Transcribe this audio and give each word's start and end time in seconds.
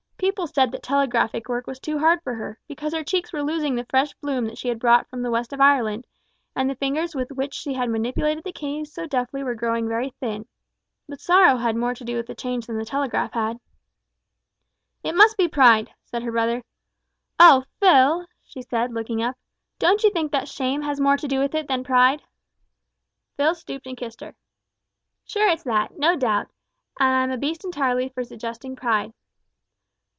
People 0.17 0.45
said 0.45 0.71
that 0.71 0.83
telegraphic 0.83 1.49
work 1.49 1.65
was 1.65 1.79
too 1.79 1.97
hard 1.97 2.21
for 2.21 2.35
her, 2.35 2.59
because 2.67 2.93
her 2.93 3.03
cheeks 3.03 3.33
were 3.33 3.41
losing 3.43 3.73
the 3.73 3.87
fresh 3.89 4.13
bloom 4.21 4.45
that 4.45 4.57
she 4.57 4.67
had 4.67 4.77
brought 4.77 5.09
from 5.09 5.23
the 5.23 5.31
west 5.31 5.51
of 5.51 5.59
Ireland, 5.59 6.05
and 6.55 6.69
the 6.69 6.75
fingers 6.75 7.15
with 7.15 7.31
which 7.31 7.55
she 7.55 7.75
manipulated 7.75 8.43
the 8.43 8.51
keys 8.53 8.93
so 8.93 9.07
deftly 9.07 9.43
were 9.43 9.55
growing 9.55 9.87
very 9.87 10.11
thin. 10.19 10.45
But 11.09 11.21
sorrow 11.21 11.57
had 11.57 11.75
more 11.75 11.95
to 11.95 12.03
do 12.05 12.17
with 12.17 12.27
the 12.27 12.35
change 12.35 12.67
than 12.67 12.77
the 12.77 12.85
telegraph 12.85 13.33
had. 13.33 13.59
"It 15.03 15.13
must 15.15 15.37
be 15.37 15.47
pride," 15.47 15.91
said 16.05 16.21
her 16.21 16.31
brother. 16.31 16.63
"Oh! 17.39 17.63
Phil," 17.79 18.27
she 18.43 18.61
said, 18.61 18.93
looking 18.93 19.23
up, 19.23 19.35
"don't 19.79 20.03
you 20.03 20.11
think 20.11 20.31
that 20.33 20.47
shame 20.47 20.83
has 20.83 21.01
more 21.01 21.17
to 21.17 21.27
do 21.27 21.39
with 21.39 21.55
it 21.55 21.67
than 21.67 21.83
pride?" 21.83 22.21
Phil 23.37 23.55
stooped 23.55 23.87
and 23.87 23.97
kissed 23.97 24.21
her. 24.21 24.35
"Sure 25.25 25.49
it's 25.49 25.63
that, 25.63 25.97
no 25.97 26.15
doubt, 26.15 26.51
and 26.99 27.09
I'm 27.09 27.31
a 27.31 27.39
beast 27.39 27.65
entirely 27.65 28.09
for 28.09 28.23
suggesting 28.23 28.75
pride." 28.75 29.13